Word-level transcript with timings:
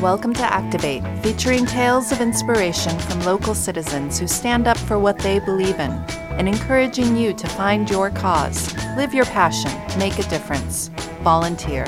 welcome 0.00 0.32
to 0.32 0.42
Activate, 0.42 1.02
featuring 1.22 1.66
tales 1.66 2.10
of 2.10 2.22
inspiration 2.22 2.98
from 3.00 3.20
local 3.20 3.54
citizens 3.54 4.18
who 4.18 4.26
stand 4.26 4.66
up 4.66 4.78
for 4.78 4.98
what 4.98 5.18
they 5.18 5.38
believe 5.40 5.74
in 5.74 5.90
and 6.38 6.48
encouraging 6.48 7.14
you 7.14 7.34
to 7.34 7.46
find 7.46 7.90
your 7.90 8.08
cause, 8.08 8.74
live 8.96 9.12
your 9.12 9.26
passion, 9.26 9.70
make 9.98 10.18
a 10.18 10.22
difference. 10.30 10.88
Volunteer. 11.20 11.86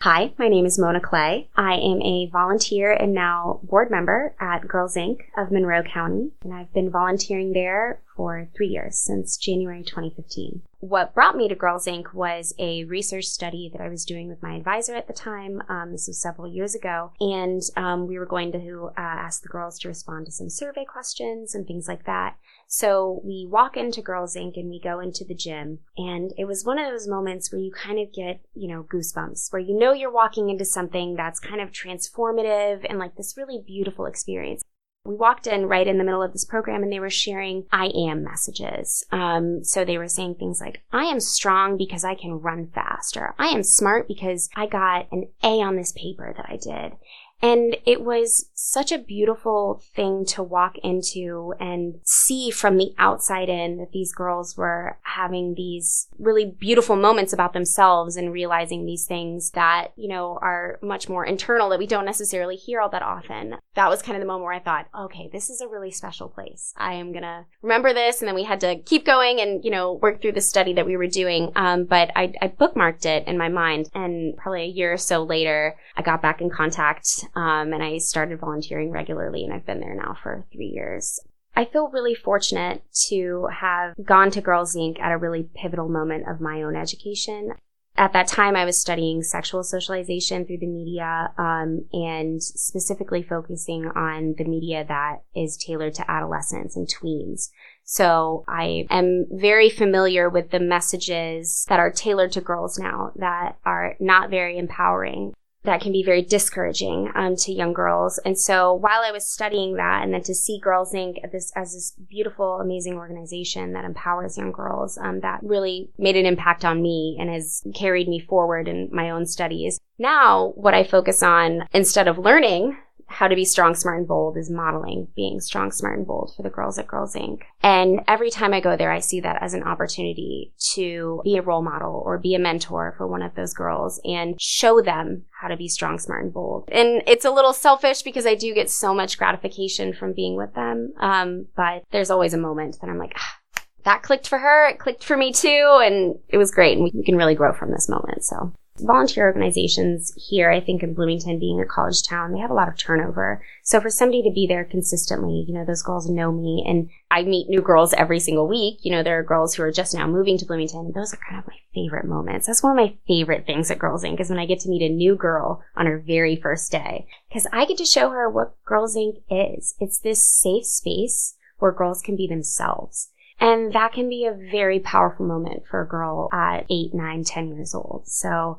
Hi, 0.00 0.32
my 0.38 0.48
name 0.48 0.64
is 0.64 0.78
Mona 0.78 1.00
Clay. 1.00 1.50
I 1.56 1.74
am 1.74 2.00
a 2.00 2.30
volunteer 2.32 2.90
and 2.92 3.12
now 3.12 3.60
board 3.64 3.90
member 3.90 4.34
at 4.40 4.66
Girls 4.66 4.96
Inc. 4.96 5.18
of 5.36 5.50
Monroe 5.50 5.82
County, 5.82 6.30
and 6.42 6.54
I've 6.54 6.72
been 6.72 6.90
volunteering 6.90 7.52
there 7.52 8.00
for 8.16 8.48
three 8.56 8.68
years 8.68 8.96
since 8.96 9.36
January 9.36 9.82
2015. 9.82 10.62
What 10.80 11.14
brought 11.14 11.36
me 11.36 11.48
to 11.48 11.54
Girls 11.54 11.86
Inc. 11.86 12.12
was 12.14 12.54
a 12.58 12.84
research 12.84 13.24
study 13.24 13.68
that 13.72 13.80
I 13.80 13.88
was 13.88 14.04
doing 14.04 14.28
with 14.28 14.42
my 14.42 14.54
advisor 14.54 14.94
at 14.94 15.06
the 15.06 15.12
time. 15.12 15.62
Um, 15.68 15.92
this 15.92 16.06
was 16.06 16.20
several 16.20 16.46
years 16.46 16.74
ago, 16.74 17.12
and 17.20 17.62
um, 17.76 18.06
we 18.06 18.18
were 18.18 18.26
going 18.26 18.52
to 18.52 18.90
uh, 18.96 19.00
ask 19.00 19.42
the 19.42 19.48
girls 19.48 19.78
to 19.80 19.88
respond 19.88 20.26
to 20.26 20.32
some 20.32 20.48
survey 20.48 20.84
questions 20.84 21.54
and 21.54 21.66
things 21.66 21.88
like 21.88 22.04
that. 22.06 22.36
So 22.68 23.20
we 23.24 23.46
walk 23.48 23.76
into 23.76 24.02
Girls 24.02 24.34
Inc. 24.36 24.56
and 24.56 24.68
we 24.68 24.80
go 24.80 25.00
into 25.00 25.24
the 25.24 25.34
gym. 25.34 25.78
And 25.96 26.32
it 26.36 26.44
was 26.44 26.64
one 26.64 26.78
of 26.78 26.90
those 26.90 27.08
moments 27.08 27.52
where 27.52 27.60
you 27.60 27.72
kind 27.72 27.98
of 27.98 28.12
get, 28.12 28.40
you 28.54 28.68
know, 28.68 28.82
goosebumps, 28.82 29.52
where 29.52 29.62
you 29.62 29.78
know 29.78 29.92
you're 29.92 30.12
walking 30.12 30.50
into 30.50 30.64
something 30.64 31.14
that's 31.14 31.40
kind 31.40 31.60
of 31.60 31.70
transformative 31.70 32.84
and 32.88 32.98
like 32.98 33.16
this 33.16 33.36
really 33.36 33.62
beautiful 33.64 34.06
experience. 34.06 34.62
We 35.06 35.14
walked 35.14 35.46
in 35.46 35.66
right 35.66 35.86
in 35.86 35.98
the 35.98 36.04
middle 36.04 36.22
of 36.22 36.32
this 36.32 36.44
program 36.44 36.82
and 36.82 36.92
they 36.92 37.00
were 37.00 37.10
sharing 37.10 37.64
I 37.72 37.86
am 37.86 38.24
messages. 38.24 39.04
Um, 39.12 39.62
so 39.64 39.84
they 39.84 39.98
were 39.98 40.08
saying 40.08 40.34
things 40.34 40.60
like, 40.60 40.82
I 40.92 41.04
am 41.04 41.20
strong 41.20 41.76
because 41.76 42.04
I 42.04 42.14
can 42.14 42.40
run 42.40 42.68
fast, 42.68 43.16
or 43.16 43.34
I 43.38 43.48
am 43.48 43.62
smart 43.62 44.08
because 44.08 44.48
I 44.56 44.66
got 44.66 45.06
an 45.12 45.28
A 45.42 45.60
on 45.62 45.76
this 45.76 45.92
paper 45.92 46.34
that 46.36 46.46
I 46.48 46.56
did. 46.56 46.96
And 47.42 47.76
it 47.84 48.02
was 48.02 48.50
such 48.54 48.92
a 48.92 48.98
beautiful 48.98 49.82
thing 49.94 50.24
to 50.26 50.42
walk 50.42 50.76
into 50.82 51.54
and 51.60 51.96
see 52.04 52.50
from 52.50 52.78
the 52.78 52.94
outside 52.98 53.48
in 53.48 53.76
that 53.78 53.92
these 53.92 54.12
girls 54.12 54.56
were 54.56 54.98
having 55.02 55.54
these 55.54 56.08
really 56.18 56.46
beautiful 56.46 56.96
moments 56.96 57.32
about 57.32 57.52
themselves 57.52 58.16
and 58.16 58.32
realizing 58.32 58.84
these 58.86 59.04
things 59.04 59.50
that, 59.50 59.88
you 59.96 60.08
know, 60.08 60.38
are 60.40 60.78
much 60.82 61.08
more 61.08 61.24
internal 61.24 61.68
that 61.68 61.78
we 61.78 61.86
don't 61.86 62.06
necessarily 62.06 62.56
hear 62.56 62.80
all 62.80 62.88
that 62.88 63.02
often. 63.02 63.56
That 63.74 63.90
was 63.90 64.02
kind 64.02 64.16
of 64.16 64.20
the 64.20 64.26
moment 64.26 64.44
where 64.44 64.54
I 64.54 64.60
thought, 64.60 64.86
okay, 64.98 65.28
this 65.30 65.50
is 65.50 65.60
a 65.60 65.68
really 65.68 65.90
special 65.90 66.28
place. 66.28 66.72
I 66.76 66.94
am 66.94 67.12
going 67.12 67.22
to 67.22 67.44
remember 67.60 67.92
this. 67.92 68.20
And 68.20 68.28
then 68.28 68.34
we 68.34 68.44
had 68.44 68.60
to 68.60 68.76
keep 68.76 69.04
going 69.04 69.40
and, 69.40 69.62
you 69.62 69.70
know, 69.70 69.92
work 69.92 70.22
through 70.22 70.32
the 70.32 70.40
study 70.40 70.72
that 70.74 70.86
we 70.86 70.96
were 70.96 71.06
doing. 71.06 71.52
Um, 71.54 71.84
but 71.84 72.10
I, 72.16 72.32
I 72.40 72.48
bookmarked 72.48 73.04
it 73.04 73.26
in 73.26 73.36
my 73.36 73.48
mind. 73.48 73.90
And 73.94 74.36
probably 74.36 74.62
a 74.62 74.66
year 74.66 74.94
or 74.94 74.98
so 74.98 75.22
later, 75.22 75.76
I 75.96 76.02
got 76.02 76.22
back 76.22 76.40
in 76.40 76.50
contact 76.50 77.25
um, 77.34 77.72
and 77.72 77.82
I 77.82 77.98
started 77.98 78.40
volunteering 78.40 78.90
regularly, 78.90 79.44
and 79.44 79.52
I've 79.52 79.66
been 79.66 79.80
there 79.80 79.94
now 79.94 80.16
for 80.22 80.44
three 80.52 80.68
years. 80.68 81.20
I 81.56 81.64
feel 81.64 81.88
really 81.88 82.14
fortunate 82.14 82.82
to 83.08 83.48
have 83.60 83.94
gone 84.04 84.30
to 84.32 84.42
Girls 84.42 84.76
Inc. 84.76 85.00
at 85.00 85.12
a 85.12 85.16
really 85.16 85.48
pivotal 85.54 85.88
moment 85.88 86.28
of 86.28 86.40
my 86.40 86.62
own 86.62 86.76
education. 86.76 87.54
At 87.98 88.12
that 88.12 88.26
time, 88.26 88.56
I 88.56 88.66
was 88.66 88.78
studying 88.78 89.22
sexual 89.22 89.62
socialization 89.62 90.44
through 90.44 90.58
the 90.58 90.66
media 90.66 91.32
um, 91.38 91.86
and 91.94 92.42
specifically 92.42 93.22
focusing 93.22 93.86
on 93.86 94.34
the 94.36 94.44
media 94.44 94.84
that 94.86 95.22
is 95.34 95.56
tailored 95.56 95.94
to 95.94 96.10
adolescents 96.10 96.76
and 96.76 96.86
tweens. 96.86 97.48
So 97.84 98.44
I 98.46 98.86
am 98.90 99.26
very 99.30 99.70
familiar 99.70 100.28
with 100.28 100.50
the 100.50 100.60
messages 100.60 101.64
that 101.70 101.80
are 101.80 101.90
tailored 101.90 102.32
to 102.32 102.42
girls 102.42 102.78
now 102.78 103.12
that 103.16 103.56
are 103.64 103.96
not 103.98 104.28
very 104.28 104.58
empowering 104.58 105.32
that 105.66 105.80
can 105.80 105.92
be 105.92 106.02
very 106.02 106.22
discouraging 106.22 107.10
um, 107.14 107.36
to 107.36 107.52
young 107.52 107.72
girls. 107.72 108.18
And 108.24 108.38
so 108.38 108.74
while 108.74 109.02
I 109.02 109.12
was 109.12 109.30
studying 109.30 109.74
that, 109.76 110.02
and 110.02 110.12
then 110.12 110.22
to 110.22 110.34
see 110.34 110.58
Girls 110.58 110.92
Inc. 110.92 111.16
this 111.30 111.52
as 111.54 111.74
this 111.74 111.92
beautiful, 112.08 112.60
amazing 112.60 112.94
organization 112.94 113.72
that 113.74 113.84
empowers 113.84 114.38
young 114.38 114.52
girls, 114.52 114.98
um, 114.98 115.20
that 115.20 115.40
really 115.42 115.90
made 115.98 116.16
an 116.16 116.26
impact 116.26 116.64
on 116.64 116.82
me 116.82 117.16
and 117.20 117.30
has 117.30 117.62
carried 117.74 118.08
me 118.08 118.18
forward 118.18 118.68
in 118.68 118.88
my 118.92 119.10
own 119.10 119.26
studies. 119.26 119.78
Now, 119.98 120.52
what 120.56 120.74
I 120.74 120.84
focus 120.84 121.22
on 121.22 121.66
instead 121.72 122.08
of 122.08 122.18
learning 122.18 122.76
how 123.06 123.28
to 123.28 123.34
be 123.34 123.44
strong, 123.44 123.74
smart, 123.74 123.98
and 123.98 124.08
bold 124.08 124.36
is 124.36 124.50
modeling 124.50 125.08
being 125.14 125.40
strong, 125.40 125.70
smart, 125.70 125.98
and 125.98 126.06
bold 126.06 126.32
for 126.36 126.42
the 126.42 126.50
girls 126.50 126.78
at 126.78 126.86
Girls 126.86 127.14
Inc. 127.14 127.42
And 127.62 128.00
every 128.08 128.30
time 128.30 128.52
I 128.52 128.60
go 128.60 128.76
there, 128.76 128.90
I 128.90 128.98
see 128.98 129.20
that 129.20 129.42
as 129.42 129.54
an 129.54 129.62
opportunity 129.62 130.52
to 130.74 131.20
be 131.24 131.36
a 131.36 131.42
role 131.42 131.62
model 131.62 132.02
or 132.04 132.18
be 132.18 132.34
a 132.34 132.38
mentor 132.38 132.94
for 132.96 133.06
one 133.06 133.22
of 133.22 133.34
those 133.34 133.54
girls 133.54 134.00
and 134.04 134.40
show 134.40 134.80
them 134.80 135.24
how 135.40 135.48
to 135.48 135.56
be 135.56 135.68
strong, 135.68 135.98
smart, 135.98 136.24
and 136.24 136.34
bold. 136.34 136.68
And 136.72 137.02
it's 137.06 137.24
a 137.24 137.30
little 137.30 137.52
selfish 137.52 138.02
because 138.02 138.26
I 138.26 138.34
do 138.34 138.52
get 138.52 138.70
so 138.70 138.92
much 138.92 139.18
gratification 139.18 139.92
from 139.94 140.12
being 140.12 140.36
with 140.36 140.54
them. 140.54 140.92
Um, 140.98 141.46
but 141.56 141.84
there's 141.92 142.10
always 142.10 142.34
a 142.34 142.38
moment 142.38 142.78
that 142.80 142.90
I'm 142.90 142.98
like, 142.98 143.14
ah, 143.16 143.62
that 143.84 144.02
clicked 144.02 144.28
for 144.28 144.38
her. 144.38 144.68
It 144.68 144.78
clicked 144.78 145.04
for 145.04 145.16
me 145.16 145.32
too. 145.32 145.80
And 145.82 146.18
it 146.28 146.38
was 146.38 146.50
great. 146.50 146.76
And 146.76 146.84
we, 146.84 146.92
we 146.92 147.04
can 147.04 147.16
really 147.16 147.36
grow 147.36 147.52
from 147.52 147.70
this 147.70 147.88
moment. 147.88 148.24
So 148.24 148.52
volunteer 148.78 149.26
organizations 149.26 150.12
here, 150.16 150.50
I 150.50 150.60
think 150.60 150.82
in 150.82 150.94
Bloomington 150.94 151.38
being 151.38 151.60
a 151.60 151.66
college 151.66 152.02
town, 152.02 152.32
they 152.32 152.38
have 152.38 152.50
a 152.50 152.54
lot 152.54 152.68
of 152.68 152.76
turnover. 152.76 153.42
So 153.62 153.80
for 153.80 153.90
somebody 153.90 154.22
to 154.22 154.30
be 154.30 154.46
there 154.46 154.64
consistently, 154.64 155.44
you 155.46 155.54
know, 155.54 155.64
those 155.64 155.82
girls 155.82 156.08
know 156.08 156.32
me 156.32 156.64
and 156.66 156.88
I 157.10 157.22
meet 157.22 157.48
new 157.48 157.62
girls 157.62 157.94
every 157.94 158.20
single 158.20 158.46
week. 158.48 158.78
You 158.82 158.92
know, 158.92 159.02
there 159.02 159.18
are 159.18 159.22
girls 159.22 159.54
who 159.54 159.62
are 159.62 159.72
just 159.72 159.94
now 159.94 160.06
moving 160.06 160.38
to 160.38 160.44
Bloomington. 160.44 160.86
and 160.86 160.94
Those 160.94 161.14
are 161.14 161.18
kind 161.28 161.38
of 161.38 161.46
my 161.46 161.56
favorite 161.74 162.06
moments. 162.06 162.46
That's 162.46 162.62
one 162.62 162.78
of 162.78 162.84
my 162.84 162.96
favorite 163.06 163.46
things 163.46 163.70
at 163.70 163.78
Girls 163.78 164.04
Inc. 164.04 164.20
is 164.20 164.30
when 164.30 164.38
I 164.38 164.46
get 164.46 164.60
to 164.60 164.68
meet 164.68 164.82
a 164.82 164.92
new 164.92 165.16
girl 165.16 165.62
on 165.76 165.86
her 165.86 165.98
very 165.98 166.36
first 166.36 166.70
day. 166.72 167.06
Cause 167.32 167.46
I 167.52 167.64
get 167.64 167.78
to 167.78 167.84
show 167.84 168.10
her 168.10 168.28
what 168.28 168.54
Girls 168.64 168.96
Inc. 168.96 169.22
is. 169.30 169.74
It's 169.80 169.98
this 169.98 170.22
safe 170.22 170.64
space 170.64 171.36
where 171.58 171.72
girls 171.72 172.02
can 172.02 172.16
be 172.16 172.26
themselves. 172.26 173.10
And 173.38 173.72
that 173.74 173.92
can 173.92 174.08
be 174.08 174.26
a 174.26 174.50
very 174.50 174.80
powerful 174.80 175.26
moment 175.26 175.64
for 175.70 175.82
a 175.82 175.88
girl 175.88 176.28
at 176.32 176.66
eight, 176.70 176.94
nine, 176.94 177.24
ten 177.24 177.54
years 177.54 177.74
old. 177.74 178.06
So 178.06 178.58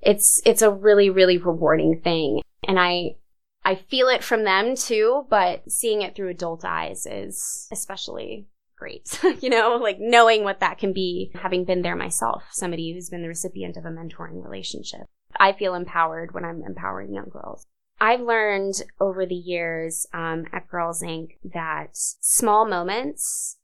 it's, 0.00 0.40
it's 0.44 0.62
a 0.62 0.70
really, 0.70 1.10
really 1.10 1.38
rewarding 1.38 2.00
thing. 2.02 2.42
And 2.66 2.78
I, 2.78 3.16
I 3.64 3.76
feel 3.76 4.08
it 4.08 4.22
from 4.24 4.44
them 4.44 4.76
too, 4.76 5.26
but 5.28 5.70
seeing 5.70 6.02
it 6.02 6.14
through 6.14 6.30
adult 6.30 6.64
eyes 6.64 7.06
is 7.06 7.68
especially 7.72 8.46
great. 8.76 9.20
you 9.40 9.48
know, 9.48 9.78
like 9.80 9.98
knowing 10.00 10.44
what 10.44 10.60
that 10.60 10.78
can 10.78 10.92
be, 10.92 11.30
having 11.34 11.64
been 11.64 11.82
there 11.82 11.96
myself, 11.96 12.44
somebody 12.50 12.92
who's 12.92 13.10
been 13.10 13.22
the 13.22 13.28
recipient 13.28 13.76
of 13.76 13.84
a 13.84 13.88
mentoring 13.88 14.42
relationship. 14.42 15.02
I 15.38 15.52
feel 15.52 15.74
empowered 15.74 16.34
when 16.34 16.44
I'm 16.44 16.62
empowering 16.66 17.14
young 17.14 17.28
girls. 17.28 17.66
I've 18.00 18.20
learned 18.20 18.82
over 19.00 19.24
the 19.24 19.36
years 19.36 20.06
um, 20.12 20.46
at 20.52 20.68
Girls 20.68 21.02
Inc. 21.02 21.38
that 21.54 21.90
small 21.92 22.66
moments 22.66 23.58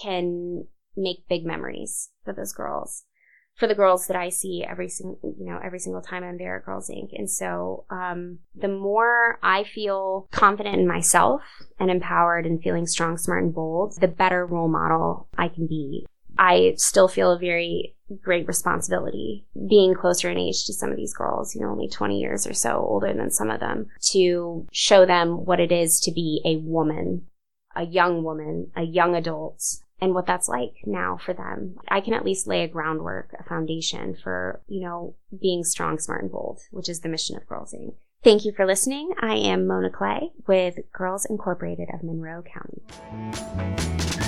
can 0.00 0.66
make 0.96 1.28
big 1.28 1.44
memories 1.44 2.10
for 2.24 2.32
those 2.32 2.52
girls 2.52 3.04
for 3.60 3.66
the 3.66 3.74
girls 3.74 4.06
that 4.06 4.16
I 4.16 4.30
see 4.30 4.64
every 4.68 4.88
single, 4.88 5.18
you 5.38 5.44
know, 5.44 5.60
every 5.62 5.78
single 5.78 6.00
time 6.00 6.24
I'm 6.24 6.38
there 6.38 6.56
at 6.56 6.64
Girls 6.64 6.88
Inc. 6.88 7.10
And 7.12 7.30
so, 7.30 7.84
um, 7.90 8.38
the 8.56 8.68
more 8.68 9.38
I 9.42 9.64
feel 9.64 10.28
confident 10.32 10.76
in 10.76 10.88
myself 10.88 11.42
and 11.78 11.90
empowered 11.90 12.46
and 12.46 12.62
feeling 12.62 12.86
strong, 12.86 13.18
smart, 13.18 13.44
and 13.44 13.54
bold, 13.54 14.00
the 14.00 14.08
better 14.08 14.46
role 14.46 14.68
model 14.68 15.28
I 15.36 15.48
can 15.48 15.66
be. 15.66 16.06
I 16.38 16.72
still 16.78 17.06
feel 17.06 17.32
a 17.32 17.38
very 17.38 17.94
great 18.22 18.48
responsibility 18.48 19.44
being 19.68 19.94
closer 19.94 20.30
in 20.30 20.38
age 20.38 20.64
to 20.64 20.72
some 20.72 20.90
of 20.90 20.96
these 20.96 21.12
girls, 21.12 21.54
you 21.54 21.60
know, 21.60 21.68
only 21.68 21.88
20 21.88 22.18
years 22.18 22.46
or 22.46 22.54
so 22.54 22.78
older 22.78 23.12
than 23.12 23.30
some 23.30 23.50
of 23.50 23.60
them, 23.60 23.90
to 24.12 24.66
show 24.72 25.04
them 25.04 25.44
what 25.44 25.60
it 25.60 25.70
is 25.70 26.00
to 26.00 26.12
be 26.12 26.40
a 26.46 26.56
woman, 26.56 27.26
a 27.74 27.84
young 27.84 28.22
woman, 28.22 28.70
a 28.76 28.82
young 28.82 29.14
adult, 29.14 29.62
and 30.00 30.14
what 30.14 30.26
that's 30.26 30.48
like 30.48 30.74
now 30.86 31.16
for 31.16 31.32
them. 31.32 31.76
I 31.88 32.00
can 32.00 32.14
at 32.14 32.24
least 32.24 32.46
lay 32.46 32.62
a 32.62 32.68
groundwork, 32.68 33.34
a 33.38 33.44
foundation 33.44 34.16
for, 34.16 34.60
you 34.66 34.80
know, 34.80 35.14
being 35.40 35.62
strong, 35.64 35.98
smart, 35.98 36.22
and 36.22 36.32
bold, 36.32 36.60
which 36.70 36.88
is 36.88 37.00
the 37.00 37.08
mission 37.08 37.36
of 37.36 37.46
Girls 37.46 37.74
Inc. 37.74 37.94
Thank 38.22 38.44
you 38.44 38.52
for 38.52 38.66
listening. 38.66 39.14
I 39.20 39.34
am 39.34 39.66
Mona 39.66 39.88
Clay 39.88 40.30
with 40.46 40.78
Girls 40.92 41.24
Incorporated 41.24 41.88
of 41.92 42.02
Monroe 42.02 42.42
County. 42.42 42.82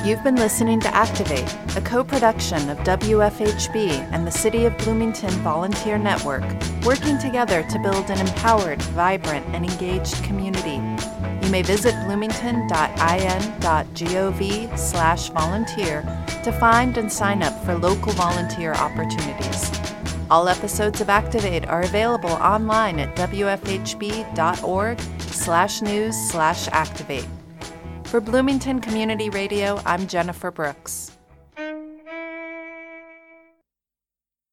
You've 0.05 0.25
been 0.25 0.37
listening 0.37 0.81
to 0.81 0.95
Activate, 0.95 1.55
a 1.77 1.81
co 1.81 2.03
production 2.03 2.71
of 2.71 2.79
WFHB 2.79 3.91
and 4.13 4.27
the 4.27 4.33
City 4.33 4.65
of 4.65 4.77
Bloomington 4.79 5.31
Volunteer 5.43 5.97
Network, 5.99 6.43
working 6.85 7.19
together 7.19 7.63
to 7.65 7.79
build 7.79 8.11
an 8.11 8.19
empowered, 8.19 8.83
vibrant, 8.83 9.47
and 9.55 9.65
engaged 9.65 10.25
community. 10.25 10.81
You 11.43 11.51
may 11.51 11.63
visit 11.63 11.95
bloomington.in.gov 12.07 14.79
slash 14.79 15.29
volunteer 15.31 16.03
to 16.45 16.53
find 16.53 16.97
and 16.97 17.13
sign 17.13 17.43
up 17.43 17.65
for 17.65 17.77
local 17.77 18.13
volunteer 18.13 18.75
opportunities. 18.75 19.71
All 20.31 20.49
episodes 20.49 21.01
of 21.01 21.11
Activate 21.11 21.67
are 21.67 21.83
available 21.83 22.31
online 22.31 23.01
at 23.01 23.17
wfhb.org 23.17 25.01
slash 25.19 25.83
news 25.83 26.17
slash 26.31 26.69
activate. 26.69 27.27
For 28.05 28.21
Bloomington 28.21 28.81
Community 28.81 29.29
Radio, 29.29 29.81
I'm 29.85 30.07
Jennifer 30.07 30.51
Brooks. 30.51 31.11